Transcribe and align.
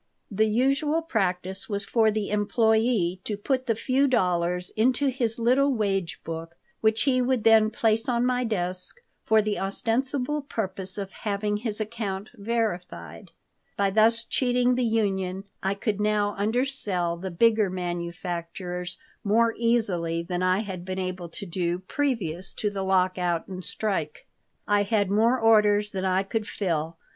The 0.31 0.47
usual 0.47 1.03
practice 1.03 1.69
was 1.69 1.85
for 1.85 2.09
the 2.09 2.31
employee 2.31 3.21
to 3.23 3.37
put 3.37 3.67
the 3.67 3.75
few 3.75 4.07
dollars 4.07 4.71
into 4.71 5.09
his 5.09 5.37
little 5.37 5.71
wage 5.75 6.23
book, 6.23 6.57
which 6.79 7.03
he 7.03 7.21
would 7.21 7.43
then 7.43 7.69
place 7.69 8.09
on 8.09 8.25
my 8.25 8.43
desk 8.43 8.99
for 9.23 9.43
the 9.43 9.59
ostensible 9.59 10.41
purpose 10.41 10.97
of 10.97 11.11
having 11.11 11.57
his 11.57 11.79
account 11.79 12.31
verified 12.33 13.29
By 13.77 13.91
thus 13.91 14.23
cheating 14.23 14.73
the 14.73 14.83
union 14.85 15.43
I 15.61 15.75
could 15.75 16.01
now 16.01 16.33
undersell 16.35 17.15
the 17.15 17.29
bigger 17.29 17.69
manufacturers 17.69 18.97
more 19.23 19.53
easily 19.55 20.23
than 20.23 20.41
I 20.41 20.61
had 20.61 20.83
been 20.83 20.97
able 20.97 21.29
to 21.29 21.45
do 21.45 21.77
previous 21.77 22.53
to 22.55 22.71
the 22.71 22.81
lockout 22.83 23.47
and 23.47 23.63
strike. 23.63 24.25
I 24.67 24.81
had 24.81 25.11
more 25.11 25.39
orders 25.39 25.91
than 25.91 26.05
I 26.05 26.23
could 26.23 26.47
fill. 26.47 26.97